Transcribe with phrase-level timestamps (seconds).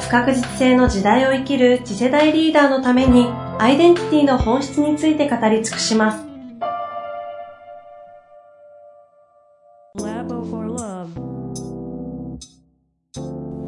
[0.00, 3.26] 不確実性の時代を生きる次世代リーダーのために
[3.58, 6.24] アイデンティティの本質について語り尽くします。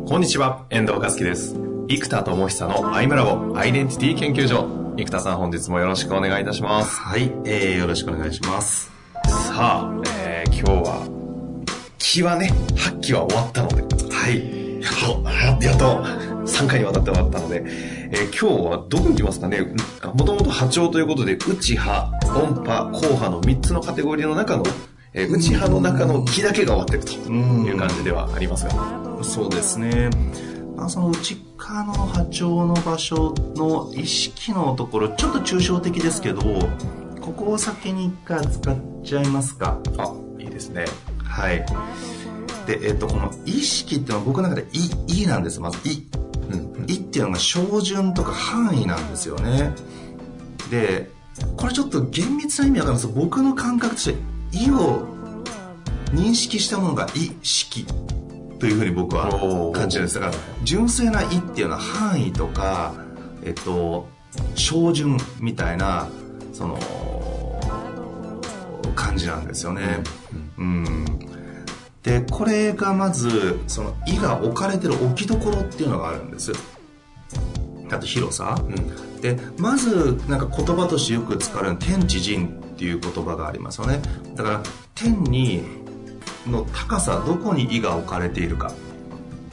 [0.07, 1.55] こんにちは、遠藤和樹です。
[1.89, 4.67] 生田智久のアイムラボアイデンティティ研究所。
[4.97, 7.01] 生田さん本日もよろしくお願いいたします。
[7.01, 8.91] はい、えー、よろしくお願いします。
[9.25, 11.07] さあ、えー、今日は、
[11.99, 13.83] 気はね、発揮は終わったので。
[14.13, 14.60] はい。
[14.81, 16.03] やっと、 やっと、
[16.47, 19.61] 3回にわたって終わったので、えー、今日はどこに行きますかね？
[20.15, 24.65] もともと波長ということで、内波、音波、後波の3つのカテゴリーの中の、
[25.13, 28.73] えー、内波の中の気だけが終わっていくという感じではありますが。
[29.21, 30.11] うそうですね。
[30.77, 36.41] まあ、その内側の波長の場所の意識のところ、ちょっと抽象的ですけど、
[37.21, 39.79] ここを先に一回使っちゃいますか。
[39.99, 40.87] あ、いいですね。
[41.23, 41.67] はい。
[42.67, 44.91] で、えっ、と、この意識っていうのは僕の中で「い」
[45.23, 45.61] 「い」なんです。
[45.61, 46.07] まず「い」
[46.51, 49.73] うん「い」っていうのが照準とか範囲なんですよね。
[50.71, 51.11] で
[51.57, 53.13] これちょっと厳密な意味わかるんです。
[53.15, 54.19] 僕の感覚として
[54.53, 55.07] 「い」を
[56.13, 57.87] 認識したものが「意識」
[58.59, 59.31] というふうに僕は
[59.73, 60.19] 感じるんです。
[60.19, 60.31] が
[60.65, 62.95] 純粋な「い」っていうのは範囲とか
[63.43, 64.09] えっと
[64.55, 66.09] 照準みたいな
[66.53, 66.79] その
[68.95, 70.03] 感じなんですよね。
[70.59, 71.30] うん。
[72.03, 76.53] でこれがまずその「い」が置かれてる置きどころっていうのがあるんです。
[77.91, 84.01] あと広さ、うん、でまずなんか言葉としてよく使われる天地人っていう言葉がありますよね。
[84.35, 84.63] だから
[84.95, 85.63] 天に
[86.47, 88.73] の高さどこに「い」が置かれているか。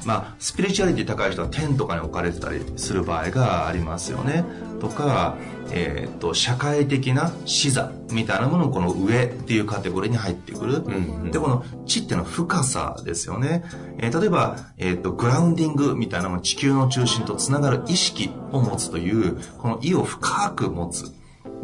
[0.08, 4.46] まあスピリチュアリティ高い人は天とかに置かれてたりする場合がありますよね。
[4.80, 5.36] とか
[5.72, 13.64] えーと、社会的な視座みたいなものをこの上っていうカテゴリーに入ってくる、うんうん、でこの地ってのは深さですよね、
[13.98, 21.12] えー、例えば、えーと、グラウンディングみたいなもの地球の中心とつながる意識を持つというこの意を深く持つ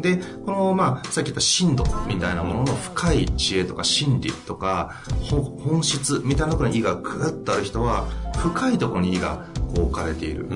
[0.00, 4.94] で、この、まあ、さっき言った深度みたいなものの深い知恵とか心理とか、
[5.30, 8.06] 本質みたいなところに意がグッとある人は、
[8.38, 10.52] 深いところに意がこう置かれているっ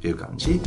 [0.00, 0.60] ていう感じ。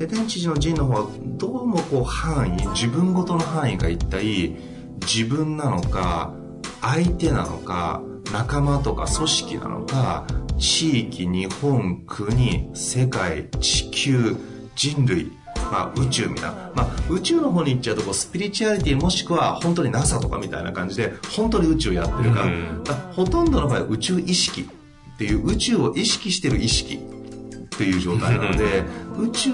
[0.00, 4.56] で天知事の陣の方はどうもこう範囲自分ごとの範囲が一体
[5.02, 6.32] 自分なのか
[6.80, 8.02] 相手なのか
[8.32, 10.26] 仲間とか組織なのか
[10.58, 14.36] 地域日本国世界地球
[14.74, 15.30] 人類
[15.70, 28.84] まあ、宇宙みたいな、まあ、宇宙の方に行っちゃうとこうスピリチュアリティもしくは本当に NASA とかみたいな感じで本当に宇宙やってるか、うん、ほとんどの場合宇宙意識っていう宇宙を意識してる意識っていう状態なので
[29.18, 29.52] 宇宙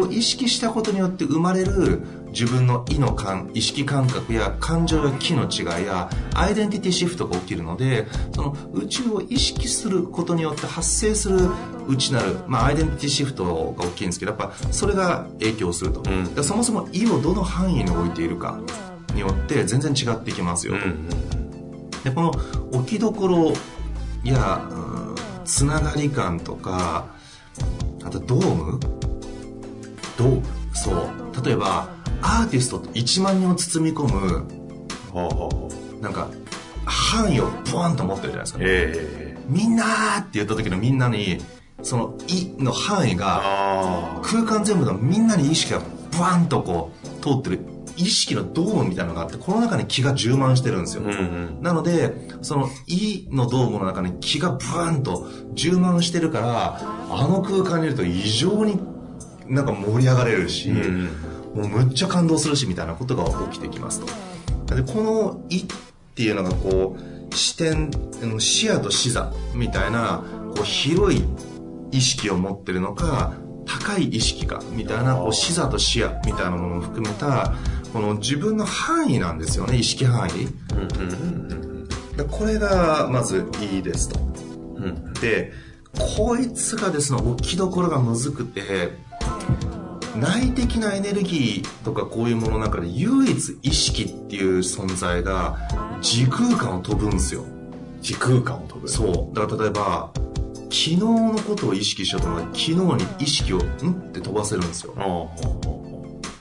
[0.00, 11.50] を意識したことによって生まれる自分の意の感意識感覚や感情や気の違いやアイデンティティシフトが起きるのでその宇宙を意識することによって発生する
[11.88, 18.60] 内なる、まあ、アイデンティティシフトが大きいんですけどやっぱそれが影響すると、うん、そもそも意をどの範囲に置いているか
[19.14, 21.08] によって全然違ってきますよと、うん、
[22.04, 22.30] でこの
[22.72, 23.52] 置きどころ
[24.22, 27.06] や、うん、つながり感とか
[28.04, 28.78] あとドーム？
[30.16, 30.42] ドーム？
[30.74, 31.44] そう。
[31.44, 31.88] 例えば
[32.22, 36.28] アーティストって1万人を包み込むなんか
[36.84, 41.38] 範囲をブワンと持ってるじゃないですか、えー、みんなーって言った時のみんなに
[41.82, 45.80] その「い」の範囲が空間全部のみんなに意識が
[46.10, 47.60] ブワンとこう通ってる。
[47.98, 56.80] 意識のドームみたいなのがあってこの中に気が充満してるんですよ、うんうん、なのでその「い」のドームの中に気がブワンと充満してるから
[57.10, 58.78] あの空間にいると異常に
[59.48, 61.10] なんか盛り上がれるし、うん、
[61.58, 64.00] もうむっちゃ感動するしみたいなことが起きてきます
[64.66, 64.76] と。
[64.76, 65.66] でこの「い」っ
[66.14, 67.90] ていうのがこう視点
[68.38, 70.22] 視野と視座みたいな
[70.54, 71.24] こう広い
[71.90, 73.32] 意識を持ってるのか
[73.66, 77.54] 高い意識かみたいなこう視座と視野みたいなものを含めた
[77.92, 80.48] この自分の範囲なんですよね意識範囲、
[82.16, 84.20] でこれがまずいいですと、
[84.76, 85.52] うん、で
[86.16, 88.92] こいつがですね置きどころがむずくて
[90.16, 95.58] 内的なエネルギーとかこういうものの中で唯一意識っていう存在が
[96.00, 97.44] 時空間を飛ぶんですよ。
[98.00, 98.88] 時空間を飛ぶ。
[98.88, 99.34] そう。
[99.34, 100.10] だから例えば
[100.54, 103.60] 昨日のことを意識しようと思ったら昨日に意識をん？
[103.60, 104.94] って飛ばせるんですよ。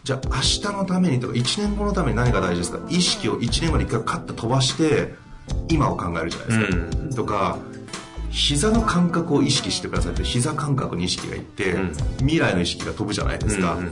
[0.03, 2.79] じゃあ明日のためにとか1年後のために何が大事ですか？
[2.89, 5.15] 意識を1年後に1回カッと飛ばして
[5.69, 7.09] 今を考えるじゃないですか、うん。
[7.13, 7.57] とか
[8.29, 11.93] 膝の感覚を意識してくださいって膝感覚に意識がいって、うん。
[12.19, 13.87] 未来の意識が飛ぶじゃないですか、うんうん。
[13.87, 13.89] っ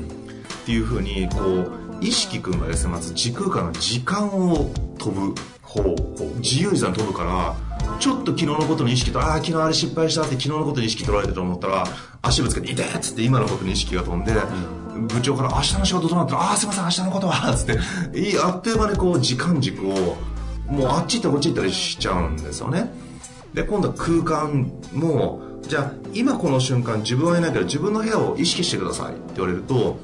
[0.65, 1.71] ていうふうにこう
[2.01, 5.83] 意識くんがですねまず時空間の時間を飛ぶほう
[6.17, 6.39] ほう。
[6.39, 7.55] 自由自在に飛ぶから
[7.99, 11.85] ちょっと昨日のことに意識とああ昨日あれ失敗したって昨日のことに意識取られてると思ったら
[12.21, 14.33] 足ぶつけて「痛え!」っつって今のことに意識が飛んで、
[15.13, 17.65] 部長から「明日の仕事どうなったらああすいません明日のことは」っつっ
[18.11, 20.17] ていいあっという間にこう時間軸を
[20.67, 22.91] もうあっち行ったりこっち行ったりしちゃうんですよね
[23.55, 29.97] で今度は空間もじゃあ今この瞬間自分はいないけど自分の部屋を意識してくださいって言われると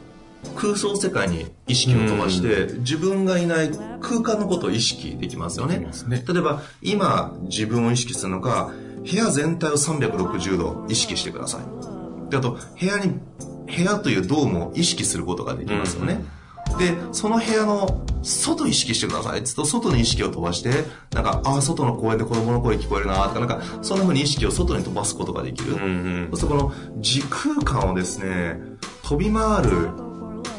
[0.56, 3.70] 空想世界に意識を飛ばして自分がいない
[4.00, 5.78] 空間のことを意識できますよね。
[6.08, 6.24] ね。
[6.28, 8.72] 例えば今自分を意識するのか
[9.04, 12.32] 部屋全体を360度意識してください。
[12.32, 13.20] であと部屋に
[13.68, 16.24] 部屋というドームを意識することができますよね、
[16.82, 19.40] でその部屋の外意識してください。
[19.40, 20.70] っつうと外に意識を飛ばして
[21.14, 26.28] なんかああ外の公園で子供の声聞こえるなとかなんかそんな風に意識を外に飛ばすことができる、うんうん。
[26.32, 28.60] そうするとこの時空間をですね
[29.04, 29.90] 飛び回る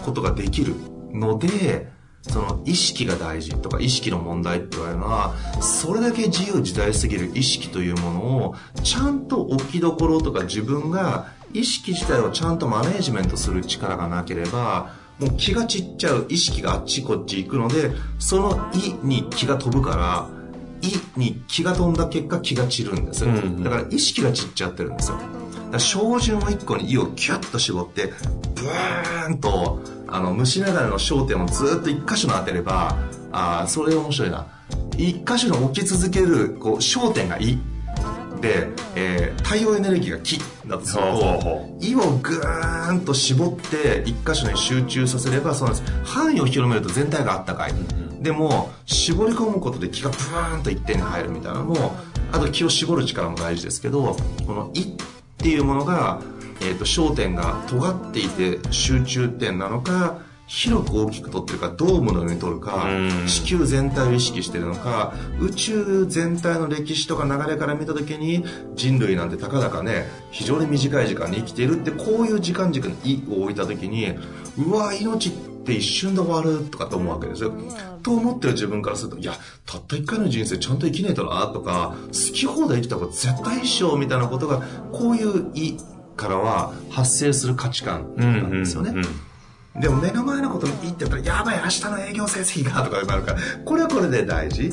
[0.05, 0.75] ことができる
[1.13, 1.91] ので
[2.23, 8.55] その意識が大事とか意識の問題って言われるのはそれだけ自由自在すぎる意識というものを
[8.85, 20.29] ちゃんと置きどころとか自分が意識自体をちゃんとマネージメントする力がなければもう気が散っちゃう意識があっちこっち行くのでその「い」に気が飛ぶから
[20.82, 23.62] 「い」に気が飛んだ結果気が散るんですよ、うんうん。
[23.62, 25.17] だから意識が散っちゃってるんですよ。
[25.17, 25.29] だか
[25.73, 28.12] ら照準を一個に「い」をキュッと絞って
[28.55, 32.97] ブーンとあの虫眼鏡の焦点をずっと一箇所に当てれば
[33.31, 34.47] あーそれ面白いな。
[34.99, 37.72] 一箇所に置き続けるこう焦点が「い」で、
[38.94, 45.93] えー太陽エネルギーが「気」だとするとほ「い」をぐーんと絞って一箇所に集中させればそうなんです。
[46.05, 47.75] 範囲を広めると全体があったかい、
[48.23, 51.94] でも絞り込むことで気がブーンと一点に入るみたいなのも
[52.33, 54.17] あと気を絞る力も大事ですけど
[54.47, 54.87] この「い」っ
[55.37, 56.21] ていうものが、
[56.61, 60.19] えー、と焦点が尖っていて集中点なのか
[60.53, 68.45] 広く大きく取ってるかドームのように取るかうん地球全体を意識してるのか宇宙全体の歴史とか流れから見た時に
[68.75, 74.15] 人類なんてたかだかね非常に短い時間に生きているってこういう時間軸に「い」を置いた時に
[74.59, 75.33] うわ命っ
[75.65, 77.53] て一瞬で終わるとかと思うわけですよ。
[78.03, 79.33] と思ってる自分からするといや
[79.65, 84.61] たった一回の人生ちゃんと生きねえとなとか好き放題生きた方が絶対一生みたいなことが
[84.93, 85.79] こういう「い」
[86.15, 88.91] からは発生する価値観ううんなんですよね。
[88.91, 89.05] うんうん
[89.81, 94.69] でも目の前のことにいいって言ったら、やばい、明日の営業成績が、とかなるから、これはこれで大事。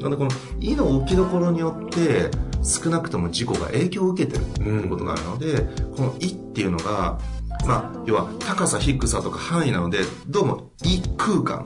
[0.00, 0.30] なので、この、
[0.60, 2.30] いの置きどころによって、
[2.62, 5.66] 少なくとも事故が影響を受けてるっていうことがあるので、
[5.96, 7.18] このいっていうのが、
[7.66, 11.62] まあ、要は高さ、低さとか範囲なので、どうも、い空間、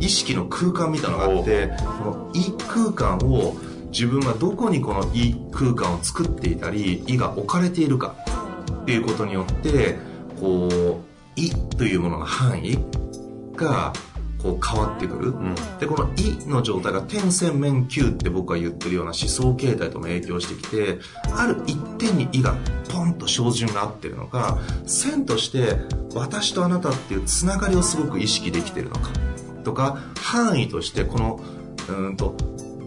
[0.00, 3.56] 意識の空間みたいなのがあって、このい空間を、
[3.92, 8.14] 自分がどこにこのい空間を作っていたり、いが置かれているか
[8.82, 9.98] っていうことによって、
[10.38, 10.68] こ
[11.04, 11.09] う、
[11.46, 12.78] いというものの範囲
[13.56, 13.92] が
[14.42, 15.32] こう変わってくる。
[15.32, 20.98] んで、このいの状態が点線面球って僕が言ってるような思想形態とも影響してきて、
[21.34, 22.56] ある一点にいが
[22.88, 25.76] ポンと照準が合ってるのか、線として
[26.14, 29.10] 私とあなたっていうつながりをすごく意識できてるのか、
[29.64, 31.40] とか、範囲としてこの、
[31.88, 32.34] うーんと、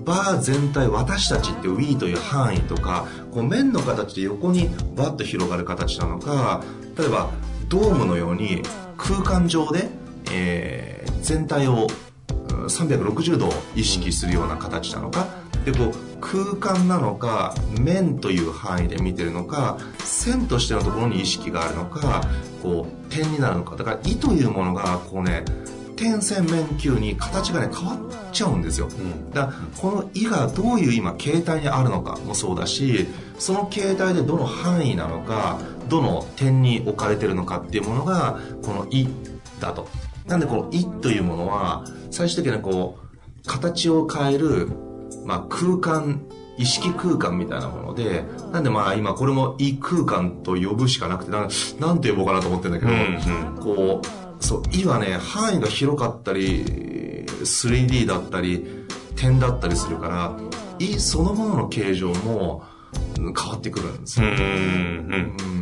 [0.05, 6.61] バー全体私たちっていう We という範囲とかこう面の形で横にバッと広がる形なのか
[6.97, 7.31] 例えば
[7.67, 8.61] ドームのように
[8.97, 9.89] 空間上で、
[10.31, 10.93] えー
[11.23, 11.87] 全体を
[12.51, 15.25] うん360度意識するような形なのか。
[15.65, 22.21] でこう空間なのか面という範囲で見てるのか線としてのところに意識があるのか
[22.61, 23.77] こう点になるのか。
[23.77, 25.45] だから「い」というものがこうね
[25.95, 27.97] 点線面球に形がね変わっ
[28.33, 28.89] ちゃうんですよ、
[29.33, 33.07] だからこの「い」がどういう今形態にあるのかもそうだし
[33.39, 39.07] その形態でどの範囲なのかどの点に置かれてるのかっていうものがこの「い」
[39.59, 39.87] だと。
[40.25, 44.69] なんでこの「い」というものは最終的にはこう形を変える、
[45.25, 46.21] まあ、空間
[46.57, 51.47] 意識空間みたいなものでなんでまあ今これも「い」空間と呼ぶしかなくてな
[51.79, 56.63] なんて呼ぼうかなと思ってるんだけど、うんこうそう「い」はね範囲が広かったり
[57.25, 58.65] 3D だったり
[59.15, 60.37] 点だったりするから
[60.79, 62.63] 「い」そのものの形状も
[63.17, 64.39] うん変わってくるんですよ、うんうん。
[64.39, 65.52] うん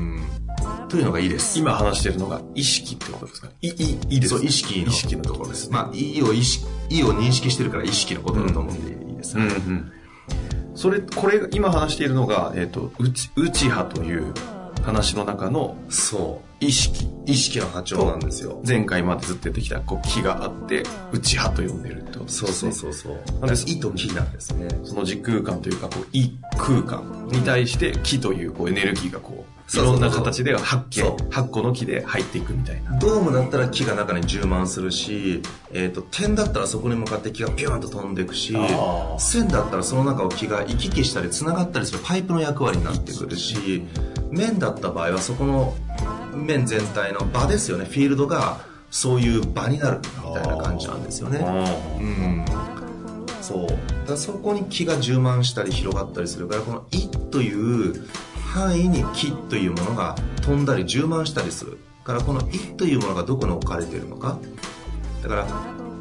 [0.91, 4.35] というのがいいです今話してるのが意識ってことですかい、い、いいです。
[4.35, 5.71] そう意識の意識のところです。
[5.71, 9.37] まあ、いを意識、いを認識してるから意識のことだと思っていいです。
[9.37, 9.91] うんうん。
[10.75, 14.33] それ、これ、今話しているのが、えっ、と、内、内波という
[14.83, 16.50] 話の中のそう。
[16.61, 17.07] 意識。
[17.25, 18.61] 意識の波長なんですよ。
[18.65, 22.55] 前回までずっとやってきた、こう、気があって、内波と呼んでるってことですそうね。
[22.55, 23.39] そうそうそう。
[23.39, 24.67] なんで意と気なんですね。
[24.83, 32.97] その時空間というか、こう、異空間に対して気というこうエネルギーがこう、いそうそうそうろんな形で発見そう、8個の気で入っていくみたいな。
[32.97, 35.41] ドームだったら木が中に充満するし、
[35.71, 38.55] えっ、と、点だったらそこに向かって木がピューンと飛んでいくし
[39.17, 43.83] 線だったらその中を木が行き来したり繋がったりするパイプの役割になってくるし、
[44.29, 45.73] 面だった場合はそこの
[46.33, 51.39] 面全体の場ですよね、フィールドがそういう場になるみたいな感じなんですよね。
[51.99, 52.45] うん。
[53.41, 53.67] そう。
[53.67, 53.77] だか
[54.11, 58.05] らそこに気が充満したり広がったりするから、この「い」という
[58.53, 61.77] 範囲に気というものが飛んだり充満したりする。
[62.03, 64.37] からこの「い」というものがどこに置かれているのか。
[65.23, 65.47] だから、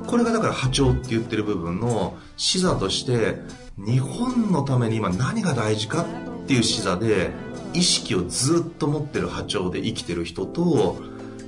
[0.07, 3.41] これがだから波長って言ってる部分の視座として、
[3.79, 6.05] 日本のために今何が大事か
[6.43, 7.31] っていう視座で、
[7.75, 10.99] 意識をずっと持ってる波長で生きてる人と、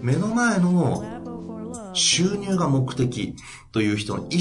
[0.00, 1.04] 目の前の
[1.94, 3.34] 収入が目的
[3.70, 4.38] という人の意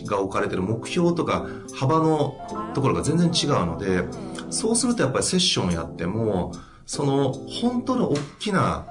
[0.00, 2.36] 思が置かれてる目標とか幅の
[2.74, 4.04] ところが全然違うので、
[4.50, 6.52] そうするとやっぱりセッションやっても、
[6.86, 8.86] その本当に大きな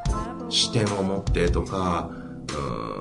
[0.49, 2.99] 視点を持ってとか、うん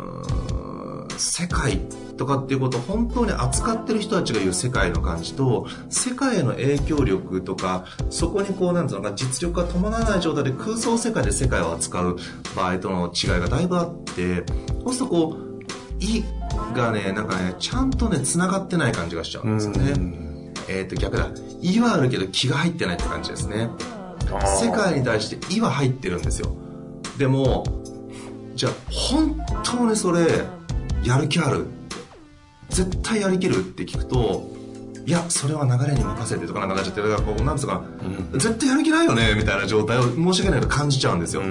[1.18, 1.80] 世界
[2.18, 12.16] とかっていうことを本当に扱ってる人たちが言う世界の感じと、世界への影響力とか、そこにこう、なんていうのか、実力が伴わない状態で空想世界で世界を扱う
[12.54, 14.44] 場合との違いがだいぶあって、
[14.84, 15.64] そうするとこう、
[16.00, 16.24] 意
[16.74, 20.52] がね、なんかね、ちゃんとね、繋がってない感じがしちゃうんですよね。
[20.68, 21.30] えっ、と、逆だ。
[21.62, 23.70] 意はあるけど気が入ってないって感じですね。
[24.60, 26.54] 世界に対して意は入ってるんですよ。
[27.16, 27.64] でも、
[28.54, 30.44] じゃあ、本当にそれ、
[31.02, 31.66] やる気ある？
[32.68, 34.50] 絶対やりきるって聞くと、
[35.06, 37.82] いや、それは流れに任せてとかなんかちゃって、だからこう、なんつうか、
[38.34, 41.42] 絶対やる気ないよねみたいな状態を申し訳ないけど感じちゃうんですよ。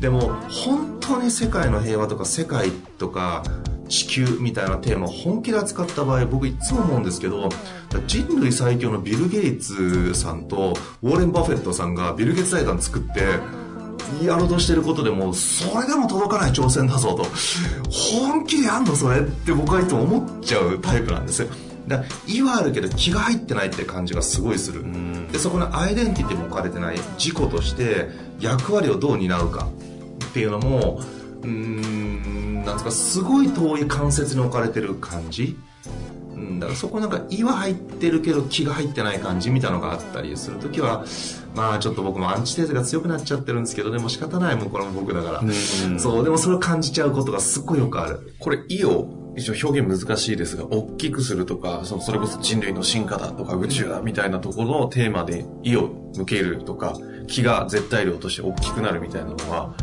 [0.00, 3.42] でも、本当に世界の平和とか世界とか
[3.88, 7.48] 地球みたいなテーマを本気で扱った場合、僕いつも思うんですけど、
[8.06, 13.38] 人類最強のビル・ゲイツさんとウォーレン・バフェットさんがビル・ゲイツ財団作って、
[14.22, 17.26] やろうとしてることでも、それでも届かない挑戦だぞと。
[17.90, 21.48] 本気でやんのそれって僕はいつも思っちゃうタイプなんですよ。
[21.88, 24.84] だから、意はあるけど気が入ってないって感じがすごいする。
[25.30, 28.08] で、そこのアイデンティティも置かれてない自己として
[28.40, 29.68] 役割をどう担うか
[30.26, 31.00] っていうのも、
[31.42, 35.58] うん、なんですか、すごい遠い関節に置かれてる感じ。
[36.48, 41.04] うん、だからそこなんか「い」は入ってるけど気が入ってない感じみたいなのがあったりするときは
[41.54, 48.34] まあちょっと僕もアンチテーゼが強くなっちゃってるんですけどでも仕方ないもんこれも僕だから、うんそうでもそれを感じちゃうことがすっごいよくある。
[48.38, 56.96] これ、意を、一応表現難しいですが、大きくするとか、そのそれこそ人類の進化だとか宇宙だみたいなところのテーマで意を向けるとか、
[57.26, 59.74] 気が絶対量として大きくなるみたいなのは、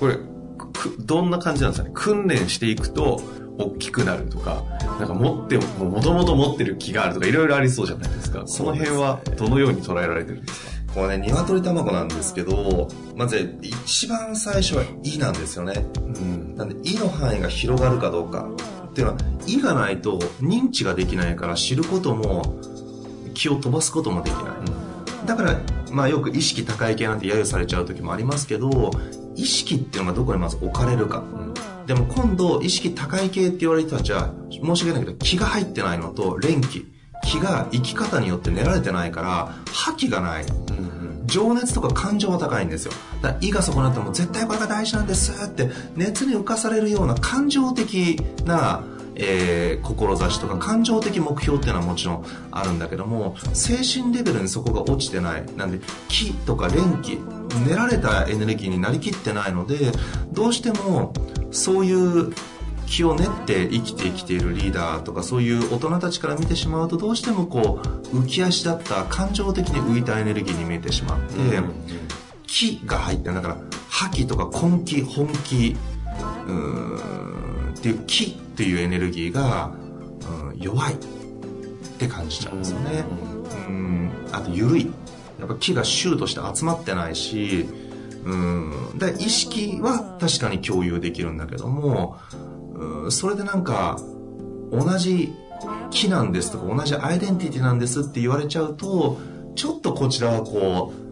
[0.00, 1.94] これ、くどんな感じなんですかね？
[1.94, 3.20] 訓練していくと
[3.58, 4.62] 大きくなるとか、
[4.98, 8.42] なんか持っても、もともと持ってる気があるとか、いろいろありそうじゃないですか。
[8.46, 10.68] その辺はどのように捉えられてるんですか？
[10.94, 16.56] これね鶏卵なんですけどまず一番最初は「い」なんですよねうん。
[16.56, 18.48] なんで「い」の範囲が広がるかどうか
[18.88, 22.58] っていうのは「い」がないと認知ができないから知ることも
[23.34, 25.60] 気を飛ばすこともできない、だから、
[25.92, 28.90] まあよく意識高い系なんて揶揄されちゃう時もありますけど、
[29.36, 31.22] 意識っていうのがどこにまず置かれるか。
[31.88, 36.86] でも今度、意識高い系って言われる人たちは、申し訳ないけど、気が入ってないのと、連気。
[37.24, 40.44] 気が生き方によって練られてないから、覇気がない。
[41.24, 42.92] 情熱とか感情は高いんですよ。
[43.22, 48.82] だから、意がそこになっても絶対これが大事なんですって、熱に浮かされるような感情的な、
[49.14, 55.44] えー、志とか感情的目標っていうのはもちろんあるんだけども、精神レベルにそこが落ちてない。
[55.56, 57.18] なんで、気とか連気、
[57.66, 59.92] 練られたエネルギーになりきってないので、
[60.32, 61.12] どうしても、
[61.50, 62.32] そういう
[62.86, 67.80] 気を練って生きてきているリーダーとかそういう大人たちから見てしまうとどうしてもこ
[68.12, 71.34] う浮き足だった感情的に浮いたエネルギーに見えてしまって、
[72.46, 73.56] 気が入ってるだから
[73.88, 75.76] 覇気とか根気本気
[76.46, 79.88] うーんっていう気っていうエネルギーが、うん
[80.58, 80.96] 弱いっ
[81.98, 83.04] て感じちゃうんですよね。
[83.68, 84.10] うん。
[84.32, 84.90] あと緩い
[85.38, 87.66] やっぱ気がシューとして集まってないし
[88.24, 88.98] うん。
[88.98, 92.18] で意識は確かに共有できるんだけども
[92.74, 93.12] うん。
[93.12, 93.98] それでなんか
[94.70, 95.32] 同じ
[95.90, 99.18] 木なんですとか同じアイデンティティなんですって言われちゃうと
[99.54, 101.08] ちょっとこちらはこう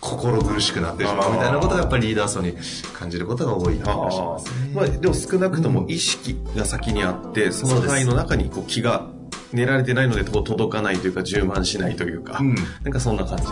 [0.00, 2.54] 心苦しくなってしまうみたいなことがやっぱりリーダー層に
[2.94, 4.72] 感じることが多い気がしますね。
[4.74, 9.08] まあ、でも少なくとも意識が先にあって、その範囲の中にこう気が
[9.52, 12.54] 練られてないので届かないというか充満しないというか、うん。
[12.54, 13.44] なんかそんな感じ。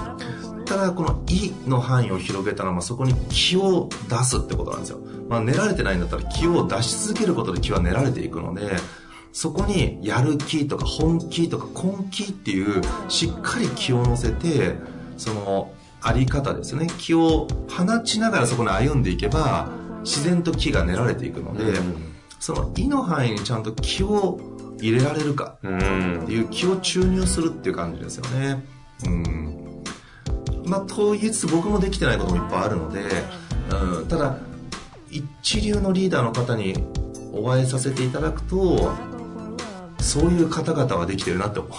[0.64, 8.76] ただこの「い」の範囲を広げたのはそこに気を出すってことなんですよ、まあ、練られてないんだったら気を出し続けることで気は練られていくので
[9.32, 14.76] そこにやる気とか本気とか根気っていうしっかり気を乗せて
[15.16, 16.86] そのあり方ですね。
[16.98, 19.70] 気を放ちながらそこに歩んでいけば
[20.02, 21.78] 自然と気が練られていくので、
[22.38, 24.38] その「い」の範囲にちゃんと気を
[24.80, 28.64] 入れられるかうんっていう気を注入するっていう感じですよね。
[29.06, 29.82] うん。
[30.64, 33.02] まあ、と言いつつ僕もできてないこともいっぱいあるので、
[33.70, 34.38] うん、ただ、
[35.10, 36.74] 一流のリーダーの方に
[37.32, 38.92] お会いさせていただくと、
[40.00, 41.72] そういう方々はできてるなって思う。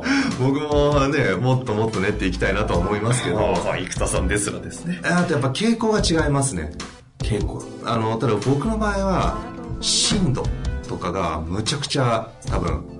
[0.40, 5.00] 僕もね、もっともっと練っていきたいなとは思いますけど、あ生田さんですらですね。
[5.04, 6.72] あとやっぱ傾向が違いますね。
[7.18, 7.62] 傾向。
[7.84, 9.38] あの、ただ僕の場合は、
[9.80, 10.42] 深度
[10.86, 12.96] とかがむちゃくちゃ多分、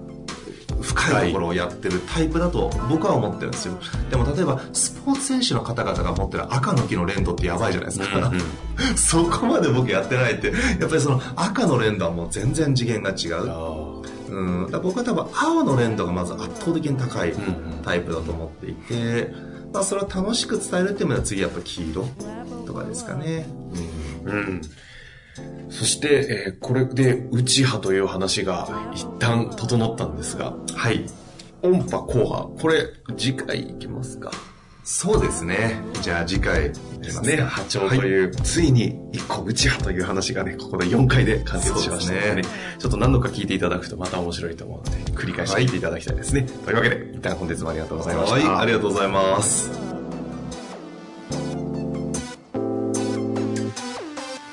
[0.81, 3.78] 深いところをやってるタイプだと僕は思ってるんですよ。
[4.11, 8.19] でも例えば、スポーツ選手の方々が持ってる赤の木の連動ってやばいじゃないですか。
[8.19, 8.43] うんうん
[8.95, 14.07] そこまで僕やってないって、やっぱりその赤の連動はもう全然次元が違う。
[14.28, 17.33] うん、だ僕は多分青の連動がまず圧倒的に高い
[17.85, 19.33] タイプだと思っていて、
[19.73, 22.07] まあ、それを楽しく伝えるっていうのは次やっぱ黄色
[22.66, 23.47] とかですかね。
[24.25, 24.61] うん。
[25.71, 31.07] そして、えーこれで内派という話が一旦整ったんですが、はい。
[31.62, 34.31] 音波後波、これ次回いきますか
[34.85, 35.81] そうですね。
[36.00, 37.38] じゃあ次回ですね。
[37.38, 46.47] 波長という、ついに一個内派という話がね、ここで4回で完結しましたのでね、ですちょっと何度か聞いていただくとまた面白いと思うので、繰り返し聞いていただきたいですね。
[46.64, 48.35] というわけで、一旦本日もありがとうございました。
[48.35, 49.86] はい、ありがとうございます。